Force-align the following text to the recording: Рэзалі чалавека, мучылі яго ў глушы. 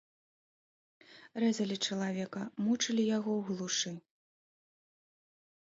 Рэзалі 1.43 1.77
чалавека, 1.89 2.41
мучылі 2.69 3.03
яго 3.17 3.31
ў 3.39 3.47
глушы. 3.49 3.95